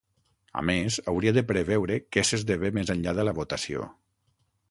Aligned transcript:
A 0.61 0.61
més, 0.69 0.95
hauria 1.11 1.33
de 1.39 1.43
preveure 1.51 1.99
què 2.17 2.25
s’esdevé 2.29 2.73
més 2.79 2.93
enllà 2.97 3.15
de 3.19 3.29
la 3.29 3.37
votació. 3.43 3.87